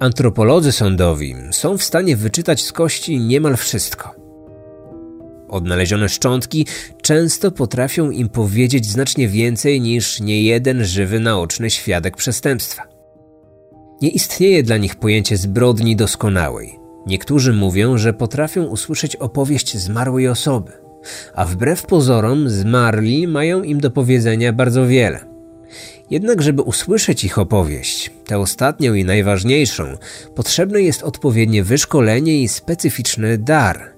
[0.00, 4.14] Antropolodzy sądowi są w stanie wyczytać z kości niemal wszystko.
[5.48, 6.66] Odnalezione szczątki
[7.02, 12.82] często potrafią im powiedzieć znacznie więcej niż niejeden żywy naoczny świadek przestępstwa.
[14.02, 16.78] Nie istnieje dla nich pojęcie zbrodni doskonałej.
[17.06, 20.72] Niektórzy mówią, że potrafią usłyszeć opowieść zmarłej osoby,
[21.34, 25.29] a wbrew pozorom zmarli mają im do powiedzenia bardzo wiele.
[26.10, 29.84] Jednak, żeby usłyszeć ich opowieść, tę ostatnią i najważniejszą,
[30.34, 33.92] potrzebne jest odpowiednie wyszkolenie i specyficzny dar.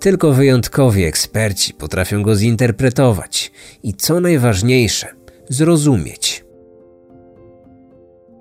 [0.00, 5.08] Tylko wyjątkowi eksperci potrafią go zinterpretować i co najważniejsze,
[5.48, 6.44] zrozumieć.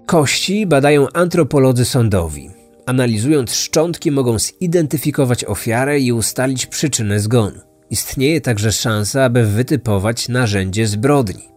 [0.06, 2.50] Kości badają antropolodzy sądowi.
[2.86, 7.60] Analizując szczątki, mogą zidentyfikować ofiarę i ustalić przyczynę zgonu.
[7.90, 11.55] Istnieje także szansa, aby wytypować narzędzie zbrodni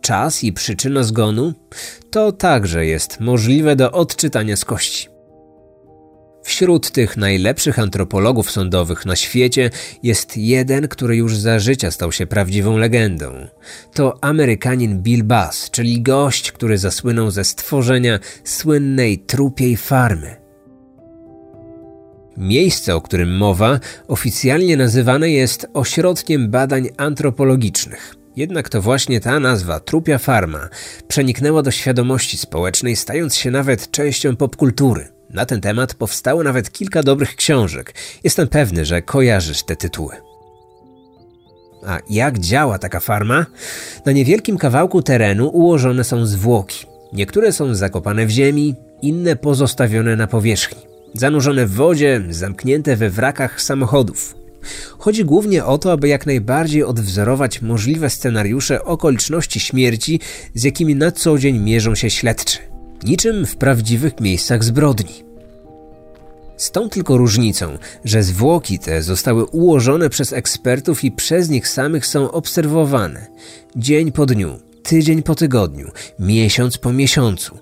[0.00, 1.52] czas i przyczyna zgonu,
[2.10, 5.08] to także jest możliwe do odczytania z kości.
[6.46, 9.70] Wśród tych najlepszych antropologów sądowych na świecie
[10.02, 13.46] jest jeden, który już za życia stał się prawdziwą legendą.
[13.94, 20.36] To Amerykanin Bill Bass, czyli gość, który zasłynął ze stworzenia słynnej trupiej farmy.
[22.36, 28.14] Miejsce, o którym mowa, oficjalnie nazywane jest Ośrodkiem Badań Antropologicznych.
[28.36, 30.68] Jednak to właśnie ta nazwa, trupia farma,
[31.08, 35.08] przeniknęła do świadomości społecznej, stając się nawet częścią popkultury.
[35.30, 37.94] Na ten temat powstało nawet kilka dobrych książek.
[38.24, 40.16] Jestem pewny, że kojarzysz te tytuły.
[41.86, 43.46] A jak działa taka farma?
[44.06, 46.86] Na niewielkim kawałku terenu ułożone są zwłoki.
[47.12, 50.82] Niektóre są zakopane w ziemi, inne pozostawione na powierzchni.
[51.14, 54.45] Zanurzone w wodzie, zamknięte we wrakach samochodów.
[54.98, 60.20] Chodzi głównie o to, aby jak najbardziej odwzorować możliwe scenariusze okoliczności śmierci,
[60.54, 62.58] z jakimi na co dzień mierzą się śledczy.
[63.04, 65.26] Niczym w prawdziwych miejscach zbrodni.
[66.56, 72.06] Z tą tylko różnicą, że zwłoki te zostały ułożone przez ekspertów i przez nich samych
[72.06, 73.26] są obserwowane
[73.76, 77.58] dzień po dniu, tydzień po tygodniu, miesiąc po miesiącu.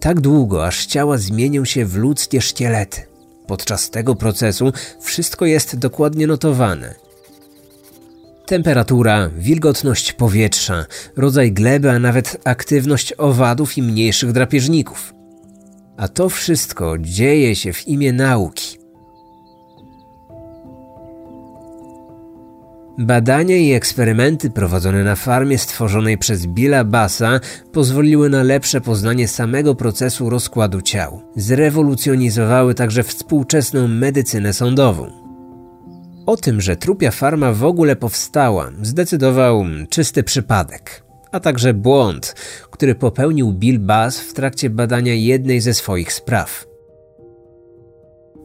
[0.00, 3.02] Tak długo, aż ciała zmienią się w ludzkie szkielety.
[3.48, 6.94] Podczas tego procesu wszystko jest dokładnie notowane.
[8.46, 10.86] Temperatura, wilgotność powietrza,
[11.16, 15.14] rodzaj gleby, a nawet aktywność owadów i mniejszych drapieżników.
[15.96, 18.77] A to wszystko dzieje się w imię nauki.
[22.98, 27.40] Badania i eksperymenty prowadzone na farmie stworzonej przez Billa Bassa
[27.72, 31.22] pozwoliły na lepsze poznanie samego procesu rozkładu ciał.
[31.36, 35.10] Zrewolucjonizowały także współczesną medycynę sądową.
[36.26, 42.34] O tym, że trupia farma w ogóle powstała, zdecydował czysty przypadek, a także błąd,
[42.70, 46.66] który popełnił Bill Bass w trakcie badania jednej ze swoich spraw.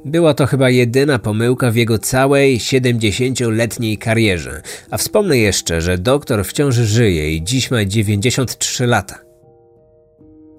[0.05, 6.45] Była to chyba jedyna pomyłka w jego całej 70-letniej karierze, a wspomnę jeszcze, że doktor
[6.45, 9.19] wciąż żyje i dziś ma 93 lata.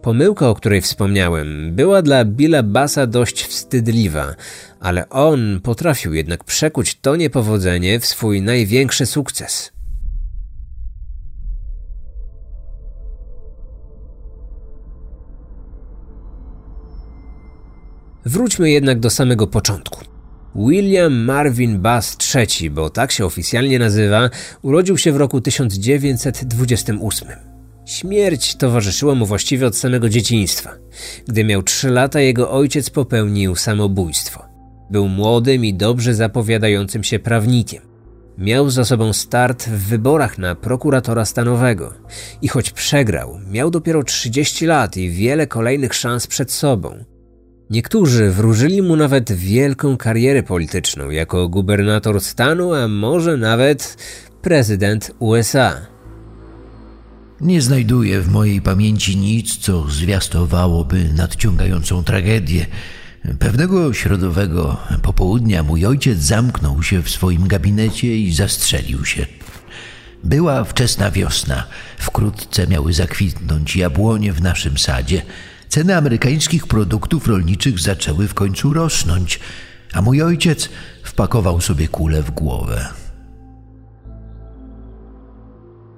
[0.02, 4.34] Pomyłka, o której wspomniałem, była dla Billa Bassa dość wstydliwa,
[4.80, 9.73] ale on potrafił jednak przekuć to niepowodzenie w swój największy sukces.
[18.26, 20.04] Wróćmy jednak do samego początku.
[20.56, 24.30] William Marvin Bass III, bo tak się oficjalnie nazywa,
[24.62, 27.28] urodził się w roku 1928.
[27.86, 30.70] Śmierć towarzyszyła mu właściwie od samego dzieciństwa.
[31.28, 34.44] Gdy miał 3 lata, jego ojciec popełnił samobójstwo.
[34.90, 37.82] Był młodym i dobrze zapowiadającym się prawnikiem.
[38.38, 41.94] Miał za sobą start w wyborach na prokuratora stanowego
[42.42, 47.04] i choć przegrał, miał dopiero 30 lat i wiele kolejnych szans przed sobą.
[47.74, 53.96] Niektórzy wróżyli mu nawet wielką karierę polityczną jako gubernator stanu, a może nawet
[54.42, 55.76] prezydent USA.
[57.40, 62.66] Nie znajduję w mojej pamięci nic, co zwiastowałoby nadciągającą tragedię.
[63.38, 69.26] Pewnego środowego popołudnia mój ojciec zamknął się w swoim gabinecie i zastrzelił się.
[70.24, 71.66] Była wczesna wiosna.
[71.98, 75.22] Wkrótce miały zakwitnąć jabłonie w naszym sadzie–
[75.74, 79.40] Ceny amerykańskich produktów rolniczych zaczęły w końcu rosnąć,
[79.92, 80.68] a mój ojciec
[81.02, 82.88] wpakował sobie kulę w głowę.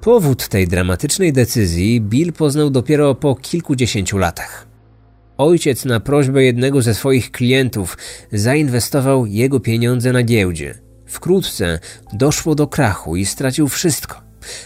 [0.01, 4.67] Powód tej dramatycznej decyzji Bill poznał dopiero po kilkudziesięciu latach.
[5.39, 7.99] Ojciec na prośbę jednego ze swoich klientów
[8.33, 10.75] zainwestował jego pieniądze na giełdzie.
[11.07, 11.79] Wkrótce
[12.13, 14.23] doszło do krachu i stracił wszystko.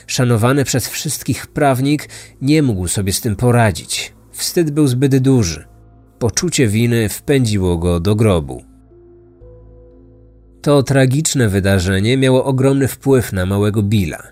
[0.06, 2.08] Szanowany przez wszystkich prawnik
[2.40, 4.19] nie mógł sobie z tym poradzić.
[4.40, 5.64] Wstyd był zbyt duży.
[6.18, 8.64] poczucie winy wpędziło go do grobu.
[10.62, 14.22] To tragiczne wydarzenie miało ogromny wpływ na małego Billa.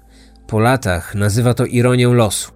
[0.47, 2.53] Po latach nazywa to ironią losu.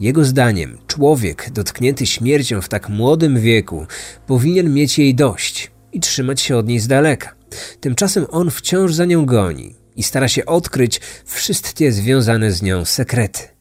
[0.00, 3.86] Jego zdaniem, człowiek dotknięty śmiercią w tak młodym wieku
[4.26, 7.34] powinien mieć jej dość i trzymać się od niej z daleka.
[7.80, 13.55] Tymczasem on wciąż za nią goni i stara się odkryć wszystkie związane z nią sekrety.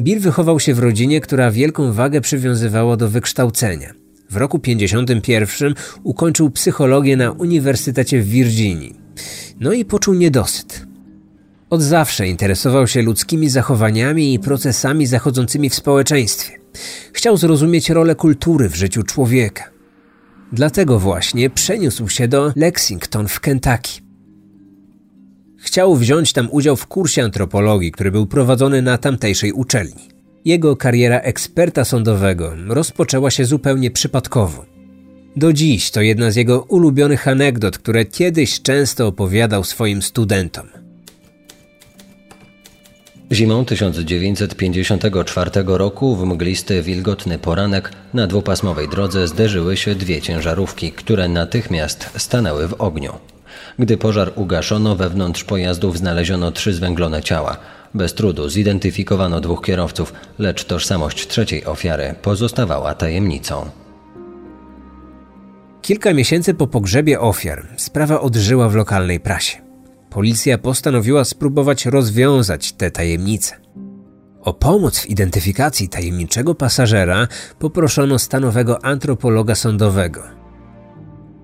[0.00, 3.94] Bill wychował się w rodzinie, która wielką wagę przywiązywała do wykształcenia.
[4.30, 9.00] W roku 51 ukończył psychologię na Uniwersytecie w Virginii.
[9.60, 10.86] No i poczuł niedosyt.
[11.70, 16.60] Od zawsze interesował się ludzkimi zachowaniami i procesami zachodzącymi w społeczeństwie.
[17.12, 19.70] Chciał zrozumieć rolę kultury w życiu człowieka.
[20.52, 24.09] Dlatego właśnie przeniósł się do Lexington w Kentucky.
[25.60, 30.08] Chciał wziąć tam udział w kursie antropologii, który był prowadzony na tamtejszej uczelni.
[30.44, 34.64] Jego kariera eksperta sądowego rozpoczęła się zupełnie przypadkowo.
[35.36, 40.66] Do dziś to jedna z jego ulubionych anegdot, które kiedyś często opowiadał swoim studentom.
[43.32, 51.28] Zimą 1954 roku w mglisty, wilgotny poranek na dwupasmowej drodze zderzyły się dwie ciężarówki, które
[51.28, 53.12] natychmiast stanęły w ogniu.
[53.78, 57.56] Gdy pożar ugaszono, wewnątrz pojazdów znaleziono trzy zwęglone ciała.
[57.94, 63.70] Bez trudu zidentyfikowano dwóch kierowców, lecz tożsamość trzeciej ofiary pozostawała tajemnicą.
[65.82, 69.58] Kilka miesięcy po pogrzebie ofiar sprawa odżyła w lokalnej prasie.
[70.10, 73.54] Policja postanowiła spróbować rozwiązać te tajemnice.
[74.42, 77.28] O pomoc w identyfikacji tajemniczego pasażera
[77.58, 80.39] poproszono stanowego antropologa sądowego.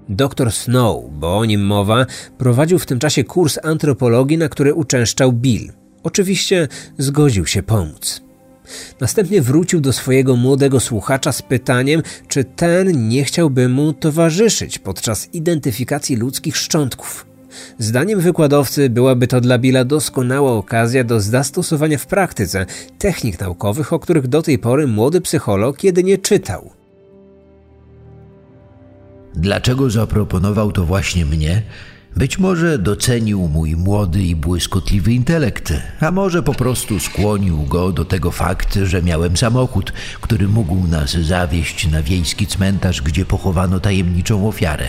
[0.08, 2.06] Dr Snow, bo o nim mowa,
[2.38, 5.73] prowadził w tym czasie kurs antropologii, na który uczęszczał Bill.
[6.03, 6.69] Oczywiście
[6.99, 8.20] zgodził się pomóc.
[9.00, 15.29] Następnie wrócił do swojego młodego słuchacza z pytaniem, czy ten nie chciałby mu towarzyszyć podczas
[15.35, 17.26] identyfikacji ludzkich szczątków.
[17.79, 22.67] Zdaniem wykładowcy byłaby to dla Billa doskonała okazja do zastosowania w praktyce
[22.99, 26.75] technik naukowych, o których do tej pory młody psycholog jedynie czytał.
[29.37, 31.62] Dlaczego zaproponował to właśnie mnie?
[32.17, 38.05] Być może docenił mój młody i błyskotliwy intelekt, a może po prostu skłonił go do
[38.05, 44.49] tego fakt, że miałem samochód, który mógł nas zawieźć na wiejski cmentarz, gdzie pochowano tajemniczą
[44.49, 44.88] ofiarę.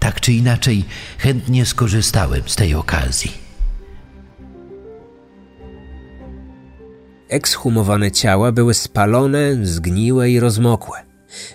[0.00, 0.84] Tak czy inaczej,
[1.18, 3.32] chętnie skorzystałem z tej okazji.
[7.28, 11.13] Ekshumowane ciała były spalone, zgniłe i rozmokłe.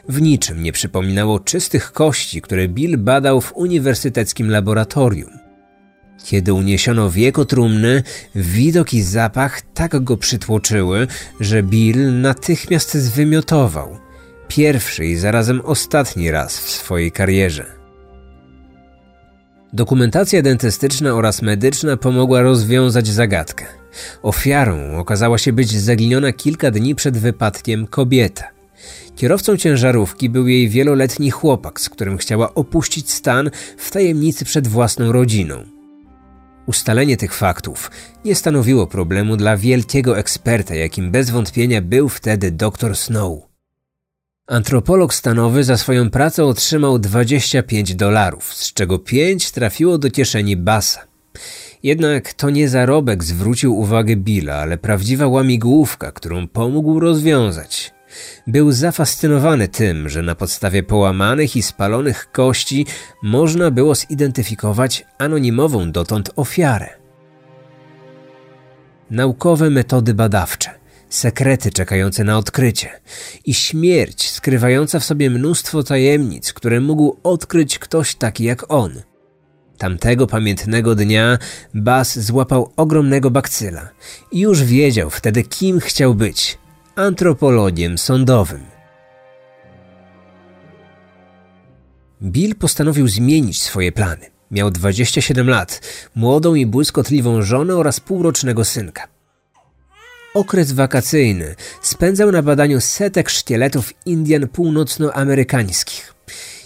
[0.09, 5.29] W niczym nie przypominało czystych kości, które Bill badał w uniwersyteckim laboratorium.
[6.25, 8.03] Kiedy uniesiono wieko trumny,
[8.35, 11.07] widok i zapach tak go przytłoczyły,
[11.39, 13.97] że Bill natychmiast zwymiotował.
[14.47, 17.65] Pierwszy i zarazem ostatni raz w swojej karierze.
[19.73, 23.65] Dokumentacja dentystyczna oraz medyczna pomogła rozwiązać zagadkę.
[24.21, 28.58] Ofiarą okazała się być zaginiona kilka dni przed wypadkiem kobieta.
[29.19, 35.11] Kierowcą ciężarówki był jej wieloletni chłopak, z którym chciała opuścić stan w tajemnicy przed własną
[35.11, 35.63] rodziną.
[36.65, 37.91] Ustalenie tych faktów
[38.25, 43.39] nie stanowiło problemu dla wielkiego eksperta, jakim bez wątpienia był wtedy dr Snow.
[44.47, 51.01] Antropolog stanowy za swoją pracę otrzymał 25 dolarów, z czego 5 trafiło do kieszeni Basa.
[51.83, 57.98] Jednak to nie zarobek zwrócił uwagę Billa, ale prawdziwa łamigłówka, którą pomógł rozwiązać.
[58.47, 62.85] Był zafascynowany tym, że na podstawie połamanych i spalonych kości
[63.23, 66.89] można było zidentyfikować anonimową dotąd ofiarę.
[69.09, 70.69] Naukowe metody badawcze,
[71.09, 72.89] sekrety czekające na odkrycie
[73.45, 79.01] i śmierć skrywająca w sobie mnóstwo tajemnic, które mógł odkryć ktoś taki jak on.
[79.77, 81.37] Tamtego pamiętnego dnia
[81.73, 83.89] Bas złapał ogromnego bakcyla
[84.31, 86.57] i już wiedział wtedy, kim chciał być–
[86.99, 88.61] antropologiem sądowym.
[92.21, 94.25] Bill postanowił zmienić swoje plany.
[94.51, 95.81] Miał 27 lat,
[96.15, 99.07] młodą i błyskotliwą żonę oraz półrocznego synka.
[100.33, 106.13] Okres wakacyjny spędzał na badaniu setek szkieletów Indian północnoamerykańskich.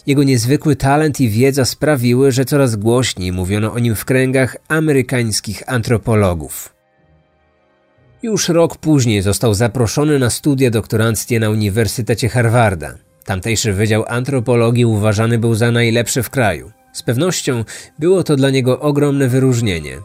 [0.07, 5.63] Jego niezwykły talent i wiedza sprawiły, że coraz głośniej mówiono o nim w kręgach amerykańskich
[5.67, 6.73] antropologów.
[8.23, 12.95] Już rok później został zaproszony na studia doktoranckie na Uniwersytecie Harvarda.
[13.25, 16.71] Tamtejszy Wydział Antropologii uważany był za najlepszy w kraju.
[16.93, 17.63] Z pewnością
[17.99, 19.97] było to dla niego ogromne wyróżnienie.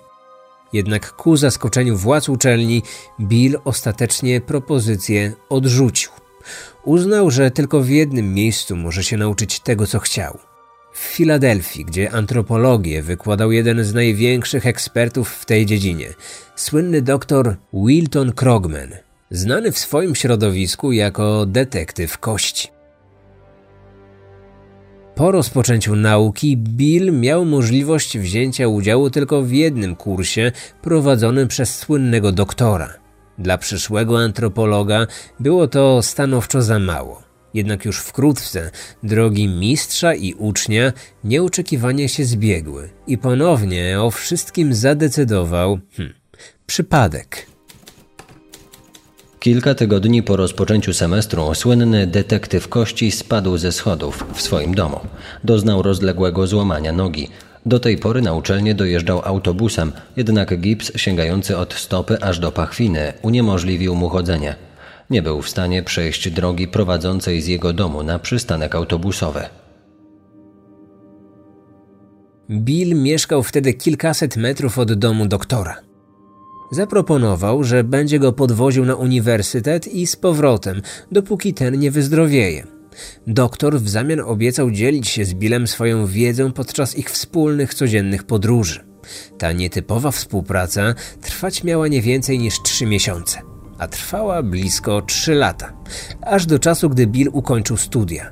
[0.73, 2.83] Jednak ku zaskoczeniu władz uczelni
[3.21, 6.11] Bill ostatecznie propozycję odrzucił.
[6.85, 10.39] Uznał, że tylko w jednym miejscu może się nauczyć tego, co chciał.
[10.99, 16.09] W Filadelfii, gdzie antropologię wykładał jeden z największych ekspertów w tej dziedzinie,
[16.57, 18.89] słynny doktor Wilton Krogman,
[19.31, 22.69] znany w swoim środowisku jako detektyw kości.
[25.15, 30.53] Po rozpoczęciu nauki Bill miał możliwość wzięcia udziału tylko w jednym kursie
[30.83, 32.95] prowadzonym przez słynnego doktora.
[33.39, 35.07] Dla przyszłego antropologa
[35.41, 37.28] było to stanowczo za mało.
[37.55, 38.71] Jednak już wkrótce
[39.03, 40.93] drogi mistrza i ucznia
[41.25, 46.15] nieoczekiwanie się zbiegły i ponownie o wszystkim zadecydował hmm,
[46.67, 47.47] przypadek.
[49.41, 55.01] Kilka tygodni po rozpoczęciu semestru słynny detektyw kości spadł ze schodów w swoim domu.
[55.45, 57.29] Doznał rozległego złamania nogi.
[57.67, 63.13] Do tej pory na uczelnię dojeżdżał autobusem, jednak gips sięgający od stopy aż do pachwiny
[63.23, 64.68] uniemożliwił mu chodzenie.
[65.11, 69.45] Nie był w stanie przejść drogi prowadzącej z jego domu na przystanek autobusowy.
[72.51, 75.77] Bill mieszkał wtedy kilkaset metrów od domu doktora.
[76.73, 82.67] Zaproponował, że będzie go podwoził na uniwersytet i z powrotem, dopóki ten nie wyzdrowieje.
[83.27, 88.85] Doktor w zamian obiecał dzielić się z Billem swoją wiedzą podczas ich wspólnych codziennych podróży.
[89.39, 93.41] Ta nietypowa współpraca trwać miała nie więcej niż trzy miesiące,
[93.79, 95.73] a trwała blisko trzy lata,
[96.23, 98.31] aż do czasu, gdy Bill ukończył studia.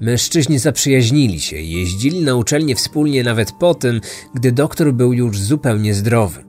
[0.00, 4.00] Mężczyźni zaprzyjaźnili się, jeździli na uczelnię wspólnie nawet po tym,
[4.34, 6.44] gdy doktor był już zupełnie zdrowy.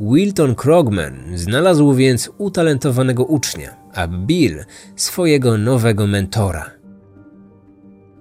[0.00, 4.64] Wilton Krogman znalazł więc utalentowanego ucznia, a Bill
[4.96, 6.70] swojego nowego mentora.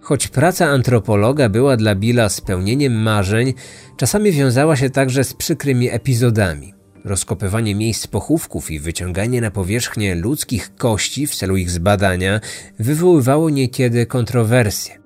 [0.01, 3.53] Choć praca antropologa była dla Billa spełnieniem marzeń,
[3.97, 6.78] czasami wiązała się także z przykrymi epizodami.
[7.03, 12.39] Rozkopywanie miejsc pochówków i wyciąganie na powierzchnię ludzkich kości w celu ich zbadania
[12.79, 14.99] wywoływało niekiedy kontrowersje.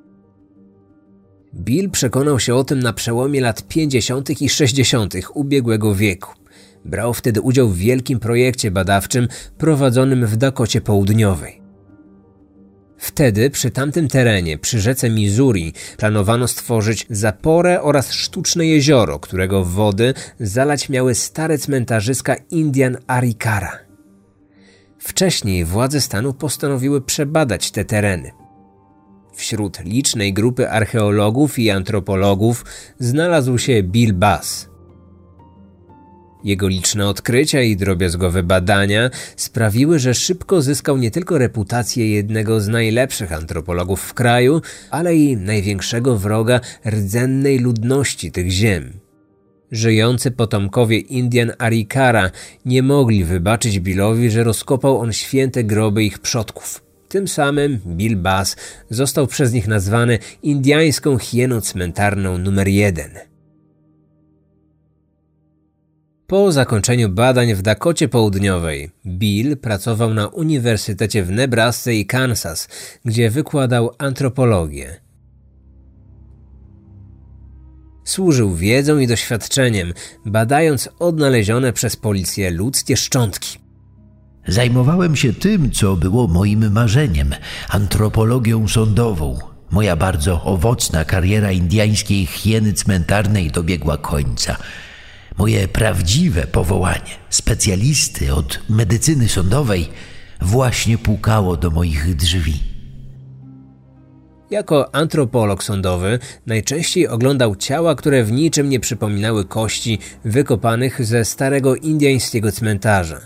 [1.55, 4.41] Bill przekonał się o tym na przełomie lat 50.
[4.41, 5.13] i 60.
[5.33, 6.33] ubiegłego wieku.
[6.85, 11.62] Brał wtedy udział w wielkim projekcie badawczym prowadzonym w Dakocie Południowej.
[13.03, 20.13] Wtedy przy tamtym terenie, przy rzece Missouri, planowano stworzyć zaporę oraz sztuczne jezioro, którego wody
[20.39, 23.79] zalać miały stare cmentarzyska Indian Arikara.
[25.00, 28.31] Wcześniej władze stanu postanowiły przebadać te tereny.
[29.36, 32.65] Wśród licznej grupy archeologów i antropologów
[33.00, 34.67] znalazł się Bill Bass–
[36.43, 42.67] jego liczne odkrycia i drobiazgowe badania sprawiły, że szybko zyskał nie tylko reputację jednego z
[42.67, 48.93] najlepszych antropologów w kraju, ale i największego wroga rdzennej ludności tych ziem.
[49.71, 52.31] Żyjący potomkowie Indian Arikara
[52.65, 56.83] nie mogli wybaczyć Billowi, że rozkopał on święte groby ich przodków.
[57.09, 58.55] Tym samym Bill Bass
[58.89, 63.09] został przez nich nazwany indiańską hieną cmentarną numer jeden–
[66.33, 72.67] po zakończeniu badań w Dakocie Południowej, Bill pracował na Uniwersytecie w Nebrasce i Kansas,
[73.05, 75.01] gdzie wykładał antropologię.
[78.05, 79.93] Służył wiedzą i doświadczeniem,
[80.25, 83.59] badając odnalezione przez policję ludzkie szczątki.
[84.47, 87.35] Zajmowałem się tym, co było moim marzeniem
[87.69, 89.39] antropologią sądową.
[89.71, 94.57] Moja bardzo owocna kariera indiańskiej hieny cmentarnej dobiegła końca
[95.37, 99.89] moje prawdziwe powołanie, specjalisty od medycyny sądowej,
[100.41, 102.73] właśnie pukało do moich drzwi.
[104.51, 111.75] Jako antropolog sądowy najczęściej oglądał ciała, które w niczym nie przypominały kości wykopanych ze starego
[111.75, 113.19] indyjskiego cmentarza.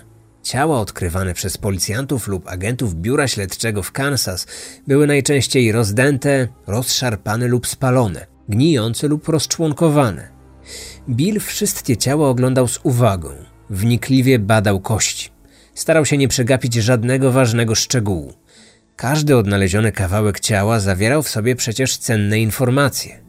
[0.43, 4.47] Ciała odkrywane przez policjantów lub agentów biura śledczego w Kansas
[4.87, 10.36] były najczęściej rozdęte, rozszarpane lub spalone, gnijące lub rozczłonkowane.
[11.09, 13.29] Bill wszystkie ciała oglądał z uwagą,
[13.69, 15.29] wnikliwie badał kości.
[15.75, 18.33] Starał się nie przegapić żadnego ważnego szczegółu.
[18.95, 23.19] Każdy odnaleziony kawałek ciała zawierał w sobie przecież cenne informacje.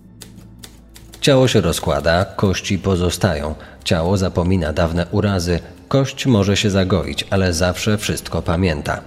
[1.20, 3.54] Ciało się rozkłada, kości pozostają.
[3.84, 5.60] Ciało zapomina dawne urazy.
[5.88, 9.00] Kość może się zagoić, ale zawsze wszystko pamięta.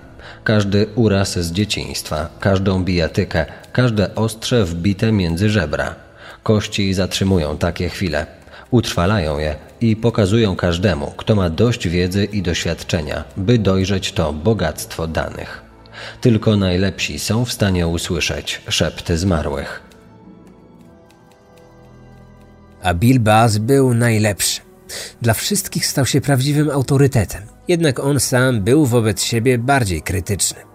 [0.44, 5.96] Każdy uraz z dzieciństwa, każdą bijatykę, każde ostrze wbite między żebra.
[6.44, 8.26] Kości zatrzymują takie chwile,
[8.72, 15.08] utrwalają je i pokazują każdemu, kto ma dość wiedzy i doświadczenia, by dojrzeć to bogactwo
[15.08, 15.62] danych.
[16.22, 19.82] Tylko najlepsi są w stanie usłyszeć szepty zmarłych.
[22.84, 24.62] A Bill Bass był najlepszy.
[25.22, 30.71] Dla wszystkich stał się prawdziwym autorytetem, jednak on sam był wobec siebie bardziej krytyczny.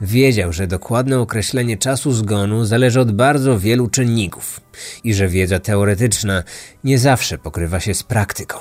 [0.00, 4.60] Wiedział, że dokładne określenie czasu zgonu zależy od bardzo wielu czynników
[5.04, 6.42] i że wiedza teoretyczna
[6.84, 8.58] nie zawsze pokrywa się z praktyką.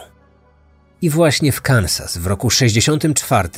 [1.02, 3.50] I właśnie w Kansas w roku 64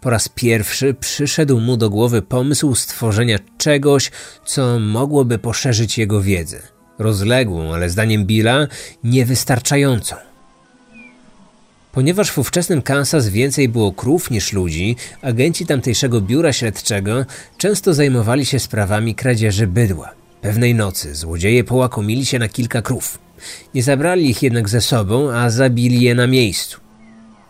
[0.00, 4.10] po raz pierwszy przyszedł mu do głowy pomysł stworzenia czegoś,
[4.44, 6.62] co mogłoby poszerzyć jego wiedzę.
[6.98, 8.66] Rozległą, ale zdaniem Billa
[9.04, 10.16] niewystarczającą.
[11.96, 17.24] Ponieważ w ówczesnym Kansas więcej było krów niż ludzi, agenci tamtejszego biura śledczego
[17.58, 20.10] często zajmowali się sprawami kradzieży bydła.
[20.40, 23.18] Pewnej nocy złodzieje połakomili się na kilka krów.
[23.74, 26.80] Nie zabrali ich jednak ze sobą, a zabili je na miejscu.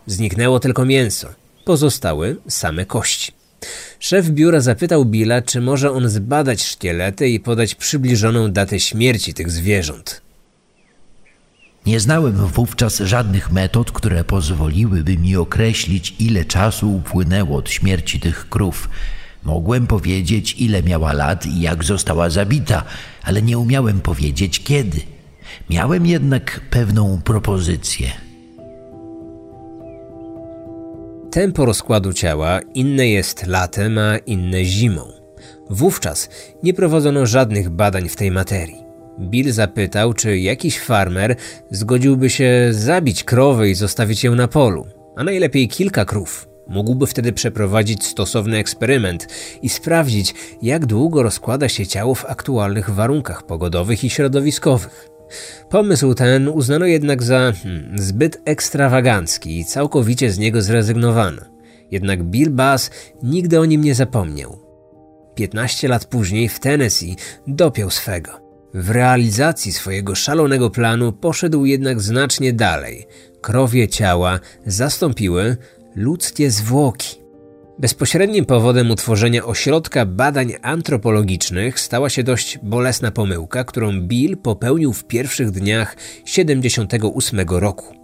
[0.05, 1.27] Zniknęło tylko mięso.
[1.65, 3.31] Pozostały same kości.
[3.99, 9.51] Szef biura zapytał Billa, czy może on zbadać szkielety i podać przybliżoną datę śmierci tych
[9.51, 10.26] zwierząt.
[11.87, 18.49] Nie znałem wówczas żadnych metod, które pozwoliłyby mi określić, ile czasu upłynęło od śmierci tych
[18.49, 18.89] krów.
[19.43, 22.83] Mogłem powiedzieć, ile miała lat i jak została zabita,
[23.23, 25.01] ale nie umiałem powiedzieć kiedy.
[25.69, 28.11] Miałem jednak pewną propozycję.
[31.31, 35.11] Tempo rozkładu ciała inne jest latem, a inne zimą.
[35.69, 36.29] Wówczas
[36.63, 38.86] nie prowadzono żadnych badań w tej materii.
[39.19, 41.35] Bill zapytał, czy jakiś farmer
[41.71, 46.47] zgodziłby się zabić krowę i zostawić ją na polu, a najlepiej kilka krów.
[46.67, 49.27] Mógłby wtedy przeprowadzić stosowny eksperyment
[49.61, 55.09] i sprawdzić, jak długo rozkłada się ciało w aktualnych warunkach pogodowych i środowiskowych.
[55.69, 61.41] Pomysł ten uznano jednak za hmm, zbyt ekstrawagancki i całkowicie z niego zrezygnowano.
[61.91, 62.91] Jednak Bill Bass
[63.23, 64.59] nigdy o nim nie zapomniał.
[65.35, 67.15] 15 lat później w Tennessee
[67.47, 68.46] dopiął swego.
[68.73, 73.07] W realizacji swojego szalonego planu poszedł jednak znacznie dalej.
[73.41, 75.57] Krowie ciała zastąpiły
[75.95, 77.27] ludzkie zwłoki.
[77.79, 85.03] Bezpośrednim powodem utworzenia ośrodka badań antropologicznych stała się dość bolesna pomyłka, którą Bill popełnił w
[85.03, 87.95] pierwszych dniach 78 roku.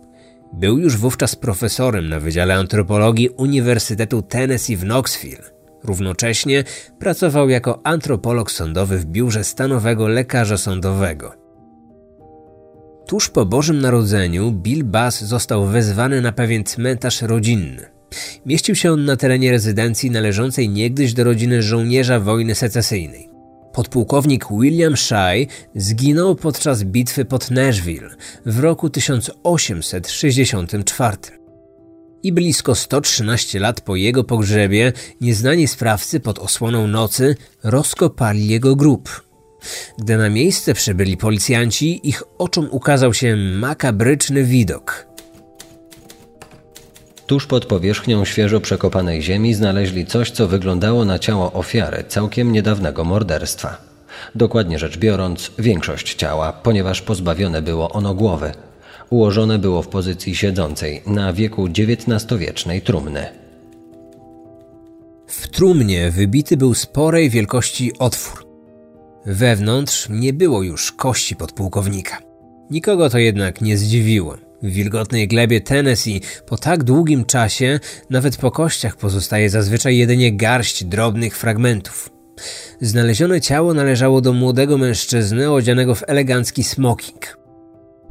[0.53, 5.52] Był już wówczas profesorem na Wydziale Antropologii Uniwersytetu Tennessee w Knoxville.
[5.83, 6.63] Równocześnie
[6.99, 11.33] pracował jako antropolog sądowy w biurze stanowego lekarza sądowego.
[13.07, 17.85] Tuż po Bożym Narodzeniu Bill Bass został wezwany na pewien cmentarz rodzinny.
[18.45, 23.29] Mieścił się on na terenie rezydencji należącej niegdyś do rodziny żołnierza wojny secesyjnej.
[23.73, 28.09] Podpułkownik William Shy zginął podczas bitwy pod Nashville
[28.45, 31.42] w roku 1864
[32.23, 39.23] i blisko 113 lat po jego pogrzebie nieznani sprawcy pod osłoną nocy rozkopali jego grób.
[39.97, 45.05] Gdy na miejsce przybyli policjanci, ich oczom ukazał się makabryczny widok.
[47.27, 53.03] Tuż pod powierzchnią świeżo przekopanej ziemi znaleźli coś, co wyglądało na ciało ofiary całkiem niedawnego
[53.03, 53.77] morderstwa.
[54.35, 58.51] Dokładnie rzecz biorąc, większość ciała, ponieważ pozbawione było ono głowy,
[59.09, 63.25] ułożone było w pozycji siedzącej na wieku XIX-wiecznej trumny.
[65.27, 68.47] W trumnie wybity był sporej wielkości otwór.
[69.25, 72.17] Wewnątrz nie było już kości podpułkownika.
[72.71, 74.37] Nikogo to jednak nie zdziwiło.
[74.63, 80.83] W wilgotnej glebie Tennessee po tak długim czasie nawet po kościach pozostaje zazwyczaj jedynie garść
[80.83, 82.09] drobnych fragmentów.
[82.81, 87.42] Znalezione ciało należało do młodego mężczyzny odzianego w elegancki smoking.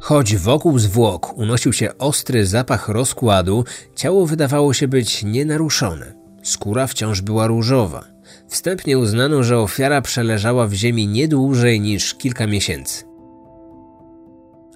[0.03, 6.13] Choć wokół zwłok unosił się ostry zapach rozkładu, ciało wydawało się być nienaruszone.
[6.43, 8.03] Skóra wciąż była różowa.
[8.47, 13.03] Wstępnie uznano, że ofiara przeleżała w ziemi nie dłużej niż kilka miesięcy.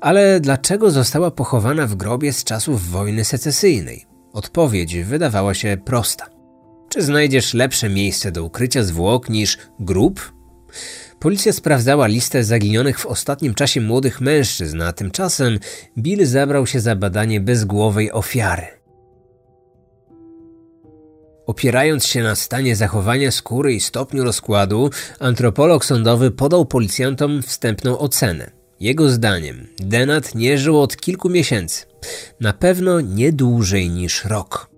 [0.02, 4.06] Ale dlaczego została pochowana w grobie z czasów wojny secesyjnej?
[4.34, 6.26] Odpowiedź wydawała się prosta.
[6.90, 10.34] Czy znajdziesz lepsze miejsce do ukrycia zwłok niż grób?
[11.20, 15.60] Policja sprawdzała listę zaginionych w ostatnim czasie młodych mężczyzn, a tymczasem
[15.98, 18.68] Bill zabrał się za badanie bezgłowej ofiary.
[21.48, 28.52] Opierając się na stanie zachowania skóry i stopniu rozkładu, antropolog sądowy podał policjantom wstępną ocenę.
[28.80, 31.86] Jego zdaniem Denat nie żył od kilku miesięcy,
[32.40, 34.77] na pewno nie dłużej niż rok.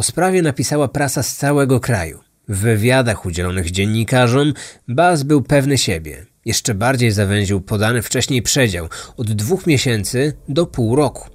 [0.00, 2.20] O sprawie napisała prasa z całego kraju.
[2.48, 4.54] W wywiadach udzielonych dziennikarzom
[4.88, 6.26] Baz był pewny siebie.
[6.44, 11.28] Jeszcze bardziej zawęził podany wcześniej przedział od dwóch miesięcy do pół roku.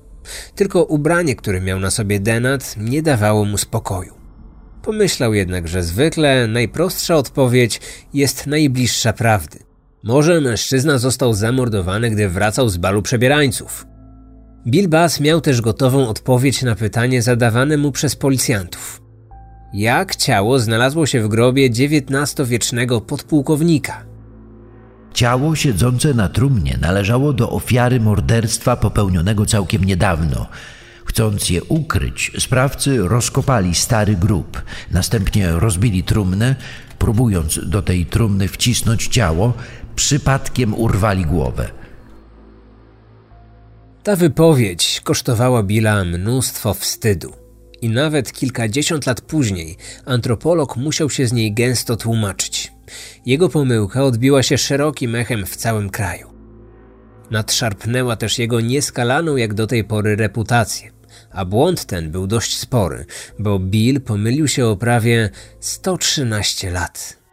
[0.55, 4.13] Tylko ubranie, które miał na sobie Denat, nie dawało mu spokoju.
[4.81, 7.81] Pomyślał jednak, że zwykle najprostsza odpowiedź
[8.13, 9.59] jest najbliższa prawdy.
[10.03, 13.85] Może mężczyzna został zamordowany, gdy wracał z balu przebierańców.
[14.67, 19.01] Bill Bass miał też gotową odpowiedź na pytanie zadawane mu przez policjantów.
[19.73, 24.05] Jak ciało znalazło się w grobie XIX-wiecznego podpułkownika?
[25.13, 30.47] Ciało siedzące na trumnie należało do ofiary morderstwa popełnionego całkiem niedawno.
[31.05, 36.55] Chcąc je ukryć, sprawcy rozkopali stary grób, następnie rozbili trumnę,
[36.99, 39.53] próbując do tej trumny wcisnąć ciało,
[39.95, 41.84] przypadkiem urwali głowę.
[44.05, 47.33] Ta wypowiedź kosztowała Billa mnóstwo wstydu.
[47.81, 52.73] I nawet kilkadziesiąt lat później antropolog musiał się z niej gęsto tłumaczyć.
[53.25, 56.27] Jego pomyłka odbiła się szerokim echem w całym kraju.
[57.31, 60.91] Nadszarpnęła też jego nieskalaną jak do tej pory reputację.
[61.31, 63.05] A błąd ten był dość spory,
[63.39, 67.24] bo Bill pomylił się o prawie 113 lat.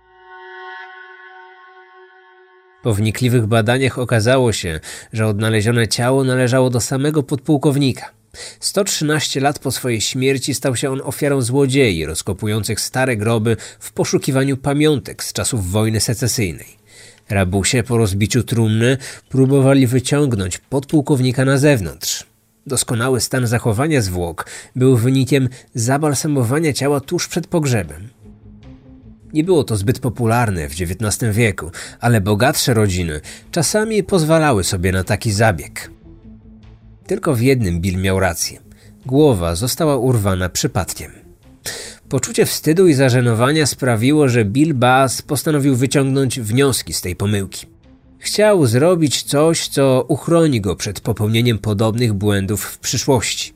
[2.82, 4.80] Po wnikliwych badaniach okazało się,
[5.12, 8.10] że odnalezione ciało należało do samego podpułkownika.
[8.60, 14.56] 113 lat po swojej śmierci stał się on ofiarą złodziei rozkopujących stare groby w poszukiwaniu
[14.56, 16.66] pamiątek z czasów wojny secesyjnej.
[17.28, 22.24] Rabusie po rozbiciu trumny próbowali wyciągnąć podpułkownika na zewnątrz.
[22.66, 28.08] Doskonały stan zachowania zwłok był wynikiem zabalsamowania ciała tuż przed pogrzebem.
[29.32, 35.04] Nie było to zbyt popularne w XIX wieku, ale bogatsze rodziny czasami pozwalały sobie na
[35.04, 35.90] taki zabieg.
[37.06, 38.60] Tylko w jednym Bill miał rację.
[39.06, 41.10] Głowa została urwana przypadkiem.
[42.08, 47.66] Poczucie wstydu i zażenowania sprawiło, że Bill Bass postanowił wyciągnąć wnioski z tej pomyłki.
[48.18, 53.52] Chciał zrobić coś, co uchroni go przed popełnieniem podobnych błędów w przyszłości.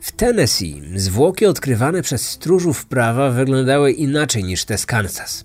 [0.00, 5.44] W Tennessee zwłoki odkrywane przez stróżów prawa wyglądały inaczej niż te z Kansas.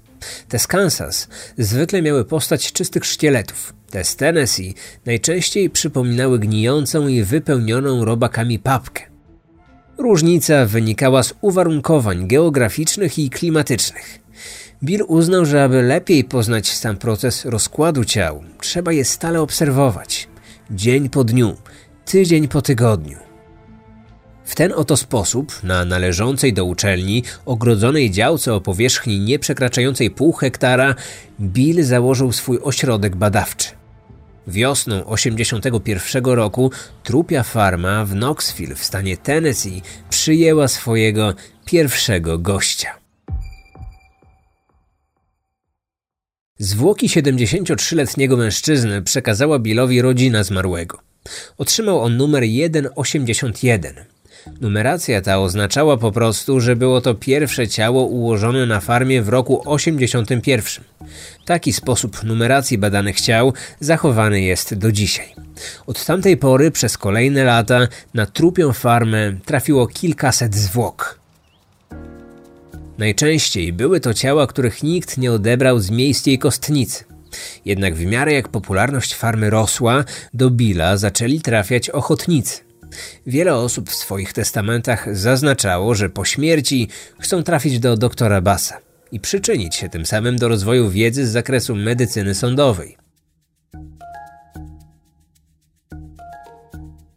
[0.49, 3.73] Te z Kansas zwykle miały postać czystych szkieletów.
[3.89, 4.73] Te z Tennessee
[5.05, 9.03] najczęściej przypominały gnijącą i wypełnioną robakami papkę.
[9.97, 14.19] Różnica wynikała z uwarunkowań geograficznych i klimatycznych.
[14.83, 20.27] Bill uznał, że aby lepiej poznać sam proces rozkładu ciał, trzeba je stale obserwować.
[20.71, 21.55] Dzień po dniu,
[22.05, 23.24] tydzień po tygodniu.
[24.45, 30.95] W ten oto sposób, na należącej do uczelni, ogrodzonej działce o powierzchni nieprzekraczającej pół hektara,
[31.41, 33.69] Bill założył swój ośrodek badawczy.
[34.47, 36.71] Wiosną 81 roku
[37.03, 41.33] trupia farma w Knoxville w stanie Tennessee przyjęła swojego
[41.65, 42.89] pierwszego gościa.
[46.59, 50.99] Zwłoki 73-letniego mężczyzny przekazała Billowi rodzina zmarłego.
[51.57, 52.43] Otrzymał on numer
[52.93, 54.14] 181.
[54.61, 59.61] Numeracja ta oznaczała po prostu, że było to pierwsze ciało ułożone na farmie w roku
[59.65, 60.83] 81.
[61.45, 65.33] Taki sposób numeracji badanych ciał zachowany jest do dzisiaj.
[65.87, 71.19] Od tamtej pory przez kolejne lata na trupią farmę trafiło kilkaset zwłok.
[72.97, 77.03] Najczęściej były to ciała, których nikt nie odebrał z miejskiej kostnicy.
[77.65, 80.03] Jednak w miarę jak popularność farmy rosła,
[80.33, 82.64] do Billa zaczęli trafiać ochotnicy.
[83.27, 86.87] Wiele osób w swoich testamentach zaznaczało, że po śmierci
[87.19, 88.77] chcą trafić do doktora Bassa
[89.11, 92.97] i przyczynić się tym samym do rozwoju wiedzy z zakresu medycyny sądowej.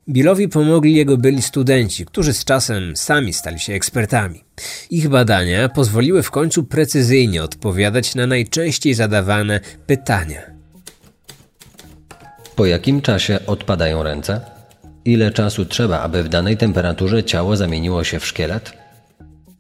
[0.09, 4.45] Billowi pomogli jego byli studenci, którzy z czasem sami stali się ekspertami.
[4.91, 10.43] Ich badania pozwoliły w końcu precyzyjnie odpowiadać na najczęściej zadawane pytania.
[12.57, 14.58] Po jakim czasie odpadają ręce?
[15.09, 18.73] Ile czasu trzeba, aby w danej temperaturze ciało zamieniło się w szkielet?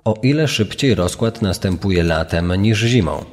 [0.04, 3.24] O ile szybciej rozkład następuje latem niż zimą?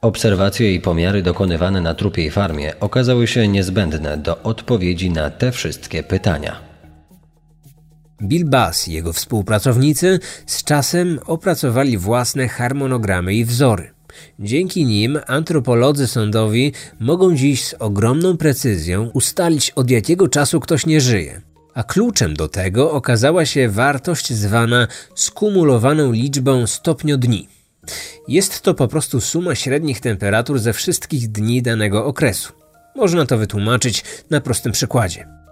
[0.00, 6.02] Obserwacje i pomiary dokonywane na trupiej farmie okazały się niezbędne do odpowiedzi na te wszystkie
[6.02, 6.60] pytania.
[8.22, 13.93] Bill Bass i jego współpracownicy z czasem opracowali własne harmonogramy i wzory.
[14.38, 21.00] Dzięki nim antropolodzy sądowi mogą dziś z ogromną precyzją ustalić od jakiego czasu ktoś nie
[21.00, 21.40] żyje.
[21.74, 27.48] A kluczem do tego okazała się wartość zwana skumulowaną liczbą stopniodni.
[28.28, 32.52] Jest to po prostu suma średnich temperatur ze wszystkich dni danego okresu.
[32.96, 35.43] Można to wytłumaczyć na prostym przykładzie.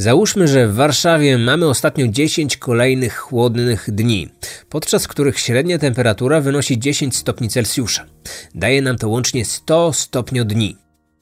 [0.00, 4.28] Załóżmy, że w Warszawie mamy ostatnio 10 kolejnych chłodnych dni,
[4.68, 8.06] podczas których średnia temperatura wynosi 10 stopni Celsjusza.
[8.54, 10.76] Daje nam to łącznie 100 stopniodni.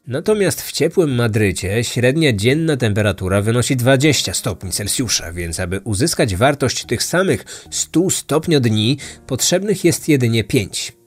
[0.06, 6.84] Natomiast w ciepłym Madrycie średnia dzienna temperatura wynosi 20 stopni Celsjusza, więc aby uzyskać wartość
[6.84, 10.97] tych samych 100 stopniodni potrzebnych jest jedynie 5.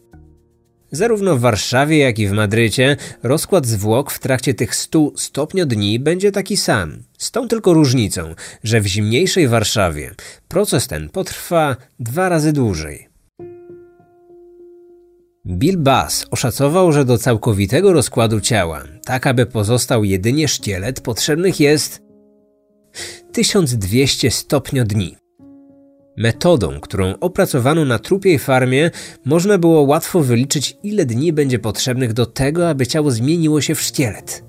[0.91, 6.31] Zarówno w Warszawie, jak i w Madrycie rozkład zwłok w trakcie tych 100 stopniodni będzie
[6.31, 7.03] taki sam.
[7.17, 10.11] Z tą tylko różnicą, że w zimniejszej Warszawie
[10.47, 13.07] proces ten potrwa dwa razy dłużej.
[15.47, 22.01] Bill Bass oszacował, że do całkowitego rozkładu ciała, tak aby pozostał jedynie szkielet, potrzebnych jest
[23.31, 25.20] 1200 stopniodni.
[26.17, 28.91] Metodą, którą opracowano na trupiej farmie,
[29.25, 33.81] można było łatwo wyliczyć, ile dni będzie potrzebnych do tego, aby ciało zmieniło się w
[33.81, 34.43] szkielet.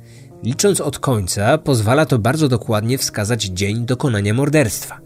[0.45, 5.01] Licząc od końca, pozwala to bardzo dokładnie wskazać dzień dokonania morderstwa.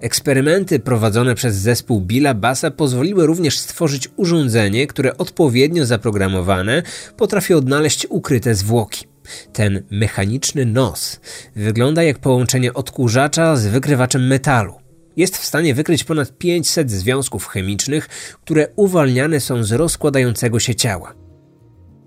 [0.00, 6.82] Eksperymenty prowadzone przez zespół Billa Bassa pozwoliły również stworzyć urządzenie, które odpowiednio zaprogramowane
[7.16, 9.06] potrafi odnaleźć ukryte zwłoki.
[9.52, 11.20] Ten mechaniczny nos
[11.56, 14.74] wygląda jak połączenie odkurzacza z wykrywaczem metalu.
[15.16, 18.08] Jest w stanie wykryć ponad 500 związków chemicznych,
[18.44, 21.14] które uwalniane są z rozkładającego się ciała.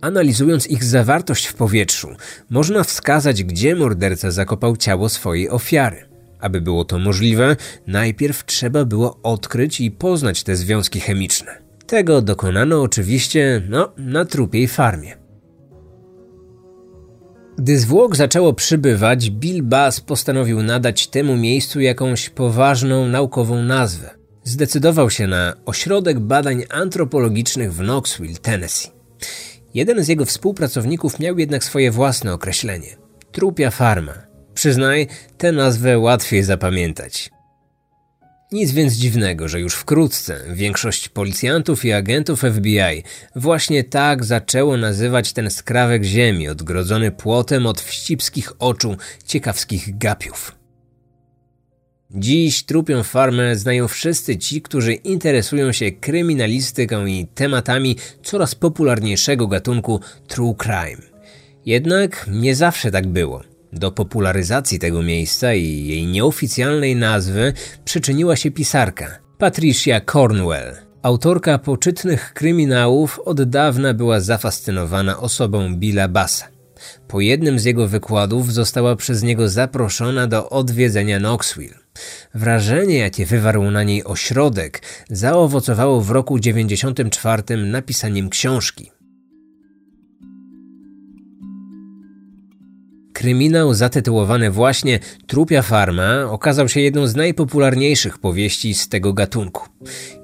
[0.01, 2.07] Analizując ich zawartość w powietrzu,
[2.49, 6.09] można wskazać, gdzie morderca zakopał ciało swojej ofiary.
[6.39, 7.55] Aby było to możliwe,
[7.87, 11.63] najpierw trzeba było odkryć i poznać te związki chemiczne.
[11.87, 15.22] Tego dokonano oczywiście no, na trupiej farmie.
[17.57, 24.09] Gdy zwłok zaczęło przybywać, Bill Bass postanowił nadać temu miejscu jakąś poważną naukową nazwę.
[24.43, 28.91] Zdecydował się na Ośrodek Badań Antropologicznych w Knoxville, Tennessee.
[29.73, 32.95] Jeden z jego współpracowników miał jednak swoje własne określenie
[33.31, 34.13] trupia farma.
[34.53, 37.31] Przyznaj, tę nazwę łatwiej zapamiętać.
[38.53, 43.03] Nic więc dziwnego, że już wkrótce większość policjantów i agentów FBI
[43.35, 50.55] właśnie tak zaczęło nazywać ten skrawek ziemi odgrodzony płotem od wścibskich oczu ciekawskich gapiów.
[52.11, 59.99] Dziś trupią farmę znają wszyscy ci, którzy interesują się kryminalistyką i tematami coraz popularniejszego gatunku
[60.27, 61.01] true crime.
[61.65, 67.53] Jednak nie zawsze tak było– do popularyzacji tego miejsca i jej nieoficjalnej nazwy
[67.85, 70.75] przyczyniła się pisarka Patricia Cornwell.
[71.01, 76.47] Autorka poczytnych kryminałów od dawna była zafascynowana osobą Billa Bassa.
[77.07, 81.75] Po jednym z jego wykładów została przez niego zaproszona do odwiedzenia Knoxville.
[82.33, 88.91] Wrażenie, jakie wywarł na niej ośrodek, zaowocowało w roku 94 napisaniem książki.
[93.13, 99.65] Kryminał zatytułowany właśnie Trupia Farma okazał się jedną z najpopularniejszych powieści z tego gatunku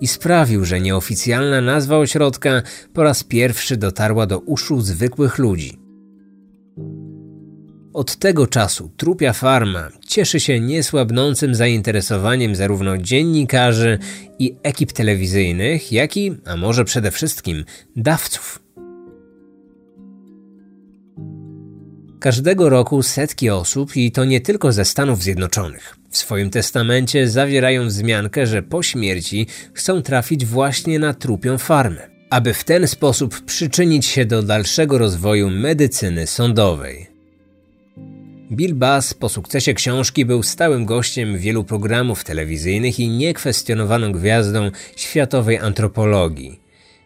[0.02, 2.62] i sprawił, że nieoficjalna nazwa ośrodka
[2.94, 5.80] po raz pierwszy dotarła do uszu zwykłych ludzi.
[7.94, 14.00] Od tego czasu Trupia Farma cieszy się niesłabnącym zainteresowaniem zarówno dziennikarzy
[14.40, 18.69] i ekip telewizyjnych, jak i, a może przede wszystkim, dawców.
[22.20, 27.88] Każdego roku setki osób, i to nie tylko ze Stanów Zjednoczonych, w swoim testamencie zawierają
[27.88, 34.06] wzmiankę, że po śmierci chcą trafić właśnie na trupią farmę, aby w ten sposób przyczynić
[34.06, 37.08] się do dalszego rozwoju medycyny sądowej.
[38.52, 45.58] Bill Bass po sukcesie książki był stałym gościem wielu programów telewizyjnych i niekwestionowaną gwiazdą światowej
[45.58, 46.60] antropologii.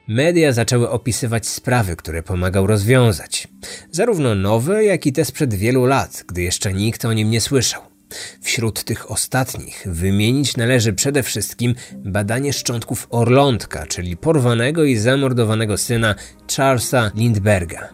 [0.07, 3.47] Media zaczęły opisywać sprawy, które pomagał rozwiązać.
[3.91, 7.81] Zarówno nowe, jak i te sprzed wielu lat, gdy jeszcze nikt o nim nie słyszał.
[8.41, 16.15] Wśród tych ostatnich wymienić należy przede wszystkim badanie szczątków Orlątka, czyli porwanego i zamordowanego syna
[16.57, 17.89] Charlesa Lindberga.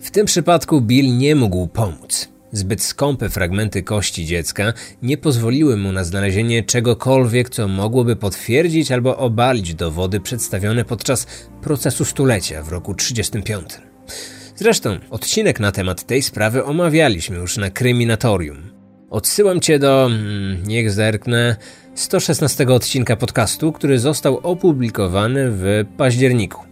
[0.00, 2.28] W tym przypadku Bill nie mógł pomóc.
[2.52, 9.16] Zbyt skąpe fragmenty kości dziecka nie pozwoliły mu na znalezienie czegokolwiek, co mogłoby potwierdzić albo
[9.16, 11.26] obalić dowody przedstawione podczas
[11.62, 13.90] procesu stulecia w roku 1935.
[14.56, 18.70] Zresztą odcinek na temat tej sprawy omawialiśmy już na Kryminatorium.
[19.10, 21.56] Odsyłam cię do, mm, niech zerknę,
[21.94, 26.64] 116 odcinka podcastu, który został opublikowany w październiku.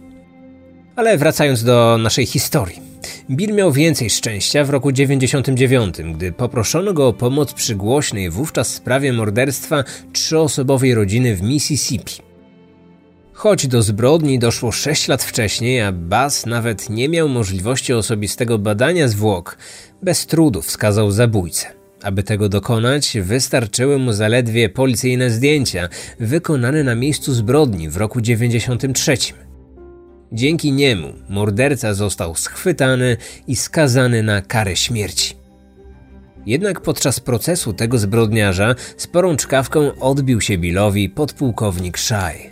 [0.95, 2.88] Ale wracając do naszej historii.
[3.31, 8.73] Bill miał więcej szczęścia w roku 99, gdy poproszono go o pomoc przy głośnej wówczas
[8.73, 9.83] sprawie morderstwa
[10.13, 12.13] trzyosobowej rodziny w Mississippi.
[13.33, 19.07] Choć do zbrodni doszło 6 lat wcześniej, a Bass nawet nie miał możliwości osobistego badania
[19.07, 19.57] zwłok,
[20.03, 21.67] bez trudu wskazał zabójcę.
[22.03, 29.17] Aby tego dokonać, wystarczyły mu zaledwie policyjne zdjęcia wykonane na miejscu zbrodni w roku 93.
[30.31, 35.35] Dzięki niemu morderca został schwytany i skazany na karę śmierci.
[36.45, 42.49] Jednak podczas procesu tego zbrodniarza sporą czkawką odbił się Billowi podpułkownik Shai.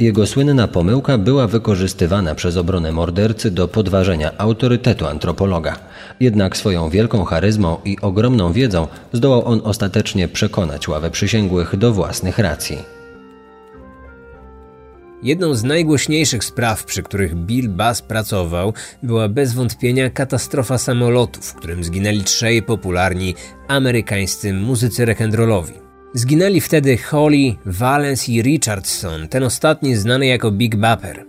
[0.00, 5.76] Jego słynna pomyłka była wykorzystywana przez obronę mordercy do podważenia autorytetu antropologa.
[6.20, 12.38] Jednak swoją wielką charyzmą i ogromną wiedzą zdołał on ostatecznie przekonać ławę przysięgłych do własnych
[12.38, 12.95] racji.
[15.22, 21.54] Jedną z najgłośniejszych spraw, przy których Bill Bass pracował, była bez wątpienia katastrofa samolotu, w
[21.54, 23.34] którym zginęli trzej popularni
[23.68, 25.72] amerykańscy muzycy rock'n'rollowi.
[26.14, 31.26] Zginęli wtedy Holly, Valence i Richardson, ten ostatni znany jako Big Bapper.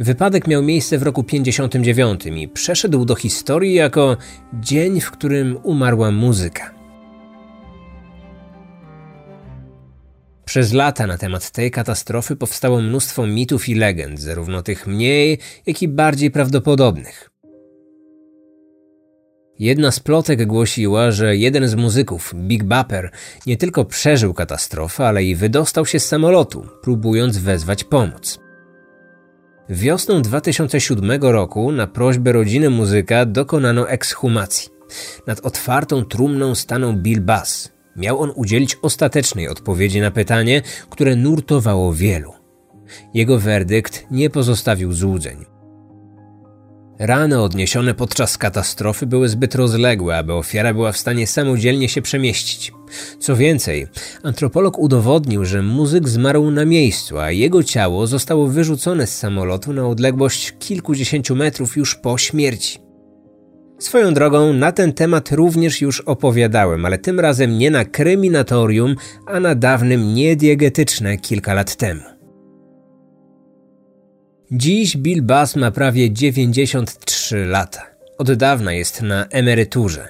[0.00, 4.16] Wypadek miał miejsce w roku 59 i przeszedł do historii jako
[4.52, 6.83] dzień, w którym umarła muzyka.
[10.44, 15.82] Przez lata na temat tej katastrofy powstało mnóstwo mitów i legend, zarówno tych mniej, jak
[15.82, 17.30] i bardziej prawdopodobnych.
[19.58, 23.10] Jedna z plotek głosiła, że jeden z muzyków, Big Bapper,
[23.46, 28.38] nie tylko przeżył katastrofę, ale i wydostał się z samolotu, próbując wezwać pomoc.
[29.68, 34.68] Wiosną 2007 roku na prośbę rodziny muzyka dokonano ekshumacji.
[35.26, 37.73] Nad otwartą trumną stanął Bill Bass.
[37.96, 42.32] Miał on udzielić ostatecznej odpowiedzi na pytanie, które nurtowało wielu.
[43.14, 45.44] Jego werdykt nie pozostawił złudzeń.
[46.98, 52.72] Rany odniesione podczas katastrofy były zbyt rozległe, aby ofiara była w stanie samodzielnie się przemieścić.
[53.18, 53.86] Co więcej,
[54.22, 59.86] antropolog udowodnił, że muzyk zmarł na miejscu, a jego ciało zostało wyrzucone z samolotu na
[59.86, 62.78] odległość kilkudziesięciu metrów już po śmierci.
[63.84, 69.40] Swoją drogą na ten temat również już opowiadałem, ale tym razem nie na kryminatorium, a
[69.40, 72.02] na dawnym niediegetyczne kilka lat temu.
[74.50, 77.82] Dziś Bill Bass ma prawie 93 lata.
[78.18, 80.08] Od dawna jest na emeryturze.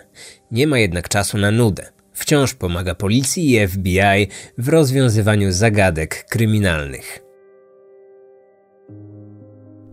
[0.51, 1.87] Nie ma jednak czasu na nudę.
[2.13, 7.21] Wciąż pomaga policji i FBI w rozwiązywaniu zagadek kryminalnych.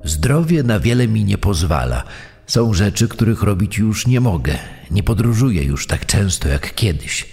[0.03, 2.03] Zdrowie na wiele mi nie pozwala.
[2.51, 4.55] Są rzeczy, których robić już nie mogę.
[4.91, 7.25] Nie podróżuję już tak często jak kiedyś.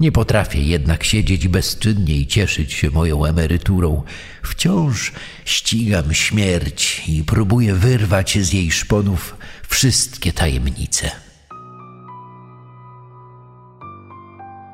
[0.00, 4.02] Nie potrafię jednak siedzieć bezczynnie i cieszyć się moją emeryturą.
[4.42, 5.12] Wciąż
[5.44, 9.36] ścigam śmierć i próbuję wyrwać z jej szponów
[9.68, 11.10] wszystkie tajemnice.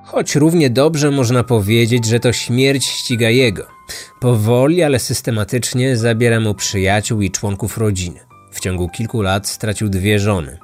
[0.05, 3.67] Choć równie dobrze można powiedzieć, że to śmierć ściga jego.
[4.21, 8.32] Powoli, ale systematycznie zabiera mu przyjaciół i członków rodziny.
[8.53, 10.59] W ciągu kilku lat stracił dwie żony.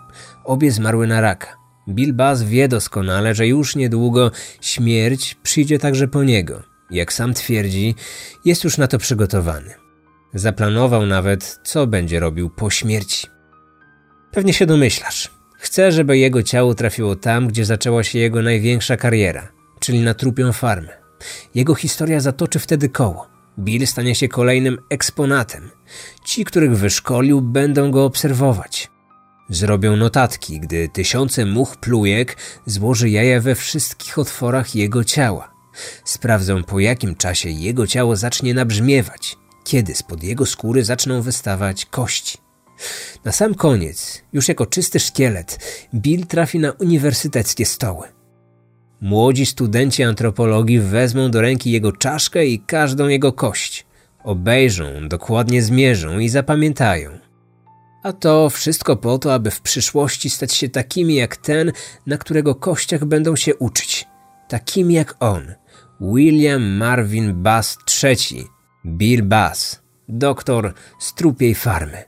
[0.44, 1.57] Obie zmarły na raka.
[1.88, 6.62] Bill Bass wie doskonale, że już niedługo śmierć przyjdzie także po niego.
[6.90, 7.94] Jak sam twierdzi,
[8.44, 9.74] jest już na to przygotowany.
[10.35, 13.27] Zaplanował nawet, co będzie robił po śmierci.
[14.33, 15.31] Pewnie się domyślasz.
[15.59, 19.48] Chce, żeby jego ciało trafiło tam, gdzie zaczęła się jego największa kariera,
[19.81, 20.88] czyli na trupią farmę.
[21.55, 23.27] Jego historia zatoczy wtedy koło.
[23.59, 25.70] Bill stanie się kolejnym eksponatem.
[26.24, 28.90] Ci, których wyszkolił, będą go obserwować.
[29.48, 35.55] Zrobią notatki, gdy tysiące much plujek złoży jaja we wszystkich otworach jego ciała.
[36.05, 42.38] Sprawdzą po jakim czasie jego ciało zacznie nabrzmiewać, kiedy spod jego skóry zaczną wystawać kości.
[43.24, 45.59] Na sam koniec, już jako czysty szkielet,
[45.94, 48.09] Bill trafi na uniwersyteckie stoły.
[49.01, 53.87] Młodzi studenci antropologii wezmą do ręki jego czaszkę i każdą jego kość.
[54.28, 57.10] Obejrzą, dokładnie zmierzą i zapamiętają–
[58.02, 61.72] a to wszystko po to, aby w przyszłości stać się takimi jak ten,
[62.06, 64.06] na którego kościach będą się uczyć.
[64.48, 65.54] Takimi jak on.
[66.00, 68.44] William Marvin Bass III,
[68.86, 72.07] Bill Bass, doktor z trupiej farmy.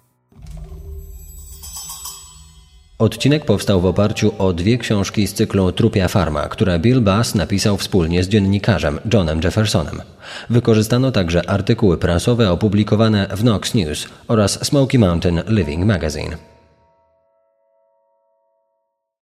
[3.01, 7.77] Odcinek powstał w oparciu o dwie książki z cyklu Trupia Farma, które Bill Bass napisał
[7.77, 10.03] wspólnie z dziennikarzem Johnem Jeffersonem.
[10.51, 16.37] Wykorzystano także artykuły prasowe opublikowane w Knox News oraz Smoky Mountain Living Magazine.